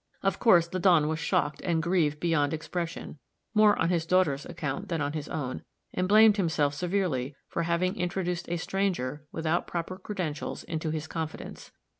Of 0.23 0.39
course 0.39 0.67
the 0.67 0.79
Don 0.79 1.07
was 1.07 1.19
shocked 1.19 1.61
and 1.61 1.83
grieved 1.83 2.19
beyond 2.19 2.55
expression, 2.55 3.19
more 3.53 3.77
on 3.79 3.89
his 3.89 4.03
daughter's 4.07 4.47
account 4.47 4.87
than 4.89 4.99
on 4.99 5.13
his 5.13 5.29
own; 5.29 5.61
and 5.93 6.07
blamed 6.07 6.37
himself 6.37 6.73
severely 6.73 7.35
for 7.47 7.61
having 7.61 7.95
introduced 7.95 8.49
a 8.49 8.57
stranger, 8.57 9.27
without 9.31 9.67
proper 9.67 9.99
credentials, 9.99 10.63
into 10.63 10.89
his 10.89 11.05
confidence. 11.05 11.71